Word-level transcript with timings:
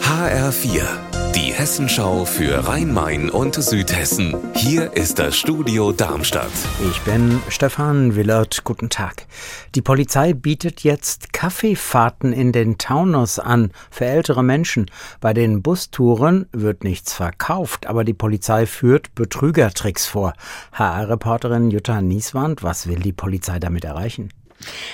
HR4, 0.00 0.84
die 1.34 1.52
Hessenschau 1.52 2.24
für 2.24 2.68
Rhein-Main 2.68 3.30
und 3.30 3.56
Südhessen. 3.56 4.36
Hier 4.54 4.92
ist 4.92 5.18
das 5.18 5.36
Studio 5.36 5.90
Darmstadt. 5.90 6.52
Ich 6.88 7.00
bin 7.00 7.40
Stefan 7.48 8.14
Willert. 8.14 8.62
Guten 8.62 8.90
Tag. 8.90 9.26
Die 9.74 9.82
Polizei 9.82 10.34
bietet 10.34 10.84
jetzt 10.84 11.32
Kaffeefahrten 11.32 12.32
in 12.32 12.52
den 12.52 12.78
Taunus 12.78 13.40
an 13.40 13.72
für 13.90 14.04
ältere 14.04 14.44
Menschen. 14.44 14.88
Bei 15.20 15.34
den 15.34 15.62
Bustouren 15.62 16.46
wird 16.52 16.84
nichts 16.84 17.12
verkauft, 17.12 17.86
aber 17.86 18.04
die 18.04 18.14
Polizei 18.14 18.66
führt 18.66 19.16
Betrügertricks 19.16 20.06
vor. 20.06 20.34
HR-Reporterin 20.74 21.72
Jutta 21.72 22.00
Nieswand, 22.00 22.62
was 22.62 22.86
will 22.86 23.00
die 23.00 23.12
Polizei 23.12 23.58
damit 23.58 23.84
erreichen? 23.84 24.28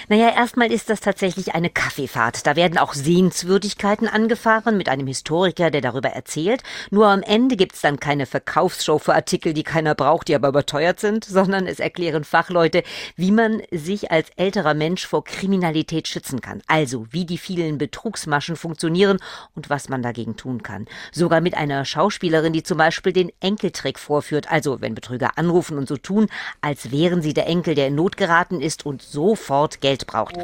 Naja, 0.09 0.31
erstmal 0.35 0.73
ist 0.73 0.91
das 0.91 1.01
tatsächlich 1.01 1.55
eine 1.55 1.71
Kaffeefahrt. 1.71 2.47
Da 2.47 2.57
werden 2.57 2.79
auch 2.79 2.95
Sehenswürdigkeiten 2.95 4.09
angefahren 4.09 4.77
mit 4.77 4.89
einem 4.89 5.07
Historiker, 5.07 5.71
der 5.71 5.81
darüber 5.81 6.11
erzählt. 6.11 6.63
Nur 6.91 7.09
am 7.09 7.23
Ende 7.23 7.57
gibt's 7.57 7.81
dann 7.81 8.01
keine 8.01 8.27
Verkaufsshow 8.27 8.99
für 8.99 9.15
Artikel, 9.15 9.53
die 9.53 9.63
keiner 9.63 9.95
braucht, 9.95 10.29
die 10.29 10.35
aber 10.35 10.49
überteuert 10.49 11.01
sind, 11.01 11.25
sondern 11.25 11.67
es 11.67 11.79
erklären 11.79 12.25
Fachleute, 12.25 12.83
wie 13.17 13.31
man 13.31 13.63
sich 13.71 14.11
als 14.11 14.31
älterer 14.37 14.75
Mensch 14.75 15.07
vor 15.07 15.25
Kriminalität 15.25 16.09
schützen 16.09 16.41
kann. 16.41 16.63
Also, 16.67 17.07
wie 17.11 17.25
die 17.25 17.39
vielen 17.39 17.79
Betrugsmaschen 17.79 18.57
funktionieren 18.57 19.19
und 19.55 19.71
was 19.71 19.89
man 19.89 20.03
dagegen 20.03 20.37
tun 20.37 20.63
kann. 20.63 20.87
Sogar 21.13 21.41
mit 21.41 21.55
einer 21.57 21.85
Schauspielerin, 21.85 22.53
die 22.53 22.63
zum 22.63 22.79
Beispiel 22.79 23.13
den 23.13 23.31
Enkeltrick 23.41 23.99
vorführt. 23.99 24.51
Also, 24.51 24.81
wenn 24.81 24.95
Betrüger 24.95 25.39
anrufen 25.39 25.79
und 25.79 25.89
so 25.89 25.97
tun, 25.97 26.29
als 26.61 26.91
wären 26.91 27.23
sie 27.23 27.35
der 27.35 27.47
Enkel, 27.47 27.75
der 27.75 27.89
in 27.89 27.95
Not 27.95 28.17
geraten 28.17 28.61
ist 28.61 28.87
und 28.87 29.03
sofort 29.03 29.50
sofort 29.51 29.81
Geld 29.81 30.07
braucht. 30.07 30.37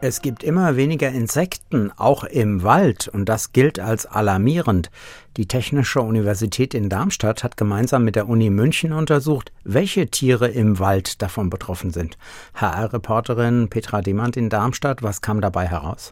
Es 0.00 0.22
gibt 0.22 0.42
immer 0.42 0.74
weniger 0.74 1.08
Insekten, 1.10 1.92
auch 1.96 2.24
im 2.24 2.64
Wald, 2.64 3.06
und 3.06 3.28
das 3.28 3.52
gilt 3.52 3.78
als 3.78 4.06
alarmierend. 4.06 4.90
Die 5.36 5.46
Technische 5.46 6.00
Universität 6.00 6.74
in 6.74 6.88
Darmstadt 6.88 7.44
hat 7.44 7.56
gemeinsam 7.56 8.02
mit 8.02 8.16
der 8.16 8.28
Uni 8.28 8.50
München 8.50 8.92
untersucht, 8.92 9.52
welche 9.62 10.08
Tiere 10.08 10.48
im 10.48 10.80
Wald 10.80 11.22
davon 11.22 11.48
betroffen 11.48 11.92
sind. 11.92 12.18
HR-Reporterin 12.54 13.68
Petra 13.68 14.00
Demand 14.02 14.36
in 14.36 14.48
Darmstadt, 14.48 15.04
was 15.04 15.20
kam 15.20 15.40
dabei 15.40 15.68
heraus? 15.68 16.10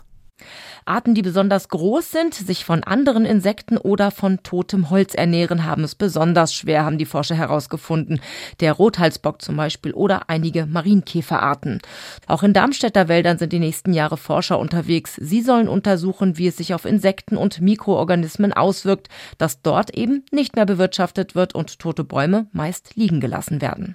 Arten, 0.85 1.15
die 1.15 1.23
besonders 1.23 1.69
groß 1.69 2.11
sind, 2.11 2.35
sich 2.35 2.65
von 2.65 2.85
anderen 2.85 3.25
Insekten 3.25 3.77
oder 3.77 4.11
von 4.11 4.43
totem 4.43 4.91
Holz 4.91 5.15
ernähren, 5.15 5.65
haben 5.65 5.85
es 5.85 5.95
besonders 5.95 6.55
schwer, 6.55 6.85
haben 6.85 6.99
die 6.99 7.07
Forscher 7.07 7.35
herausgefunden. 7.35 8.21
Der 8.61 8.73
Rothalsbock 8.73 9.43
zum 9.43 9.57
Beispiel 9.57 9.93
oder 9.93 10.29
einige 10.29 10.67
Marienkäferarten. 10.67 11.81
Auch 12.27 12.43
in 12.43 12.53
Darmstädter 12.53 13.09
Wäldern 13.09 13.39
sind 13.39 13.53
die 13.53 13.59
nächsten 13.59 13.93
Jahre 13.93 14.17
Forscher 14.17 14.59
unterwegs. 14.59 15.17
Sie 15.17 15.43
sollen 15.43 15.69
untersuchen, 15.69 16.39
wie 16.39 16.49
es 16.49 16.57
sich 16.57 16.75
auf 16.75 16.85
Insekten 16.85 17.37
und 17.37 17.61
Mikroorganismen 17.61 18.53
auswirkt, 18.53 19.09
dass 19.39 19.63
dort 19.63 19.97
eben 19.97 20.25
nicht 20.31 20.57
mehr 20.57 20.67
bewirtschaftet 20.67 21.35
wird 21.35 21.55
und 21.55 21.79
tote 21.79 22.05
Bäume 22.05 22.47
meist 22.53 22.97
liegen 22.97 23.21
gelassen 23.21 23.61
werden. 23.61 23.95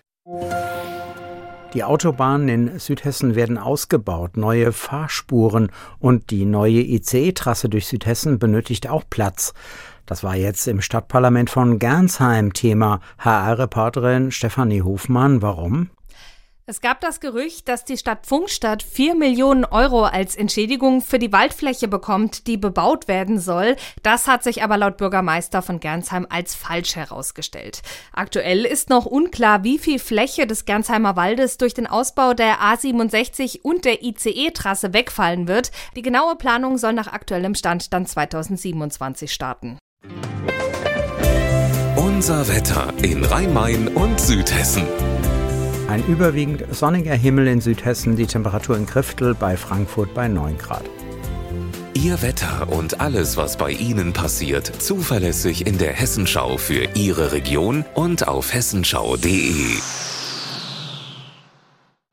Die 1.76 1.84
Autobahnen 1.84 2.48
in 2.48 2.80
Südhessen 2.80 3.36
werden 3.36 3.58
ausgebaut, 3.58 4.38
neue 4.38 4.72
Fahrspuren 4.72 5.70
und 6.00 6.30
die 6.30 6.46
neue 6.46 6.80
ICE-Trasse 6.80 7.68
durch 7.68 7.88
Südhessen 7.88 8.40
benötigt 8.40 8.88
auch 8.88 9.04
Platz. 9.10 9.54
Das 10.06 10.24
war 10.24 10.38
jetzt 10.38 10.70
im 10.70 10.80
Stadtparlament 10.80 11.50
von 11.50 11.78
Gernsheim 11.78 12.54
Thema. 12.54 13.02
HR-Reporterin 13.18 14.32
Stefanie 14.32 14.84
Hofmann, 14.84 15.42
warum? 15.42 15.90
Es 16.68 16.82
gab 16.82 17.00
das 17.00 17.20
Gerücht, 17.20 17.68
dass 17.68 17.86
die 17.86 17.96
Stadt 17.96 18.26
Pfungstadt 18.26 18.82
4 18.82 19.14
Millionen 19.14 19.66
Euro 19.66 20.04
als 20.04 20.36
Entschädigung 20.36 21.02
für 21.02 21.20
die 21.20 21.32
Waldfläche 21.32 21.88
bekommt, 21.88 22.48
die 22.48 22.58
bebaut 22.58 23.08
werden 23.08 23.40
soll. 23.40 23.76
Das 24.02 24.26
hat 24.26 24.42
sich 24.42 24.64
aber 24.64 24.76
laut 24.76 24.98
Bürgermeister 24.98 25.62
von 25.62 25.80
Gernsheim 25.80 26.26
als 26.28 26.56
falsch 26.56 26.96
herausgestellt. 26.96 27.84
Aktuell 28.14 28.66
ist 28.66 28.90
noch 28.90 29.06
unklar, 29.06 29.64
wie 29.64 29.78
viel 29.78 30.00
Fläche 30.00 30.48
des 30.48 30.66
Gernsheimer 30.66 31.16
Waldes 31.16 31.58
durch 31.58 31.76
den 31.76 31.86
Ausbau 31.86 32.34
der 32.34 32.60
A67 32.60 33.62
und 33.62 33.86
der 33.86 34.02
ICE-Trasse 34.02 34.92
wegfallen 34.92 35.48
wird. 35.48 35.70
Die 35.96 36.02
genaue 36.02 36.36
Planung 36.36 36.80
soll 36.80 36.94
nach 36.94 37.14
aktuellem 37.14 37.54
Stand 37.54 37.94
dann 37.94 38.08
2027 38.08 39.32
starten. 39.32 39.78
Unser 41.96 42.48
Wetter 42.48 42.92
in 43.04 43.24
Rhein-Main 43.24 43.88
und 43.90 44.20
Südhessen. 44.20 44.88
Ein 45.88 46.04
überwiegend 46.08 46.64
sonniger 46.72 47.14
Himmel 47.14 47.48
in 47.48 47.62
Südhessen, 47.62 48.16
die 48.16 48.26
Temperatur 48.26 48.76
in 48.76 48.88
Kriftel 48.88 49.36
bei 49.36 49.56
Frankfurt 49.56 50.14
bei 50.16 50.28
9 50.28 50.58
Grad. 50.58 50.84
Ihr 51.94 52.22
Wetter 52.24 52.68
und 52.72 53.00
alles, 53.02 53.38
was 53.38 53.56
bei 53.56 53.72
Ihnen 53.72 54.12
passiert, 54.12 54.66
zuverlässig 54.82 55.68
in 55.68 55.78
der 55.78 55.94
Hessenschau 55.94 56.58
für 56.58 56.88
Ihre 56.96 57.32
Region 57.34 57.86
und 57.94 58.28
auf 58.28 58.54
hessenschau.de. 58.54 60.05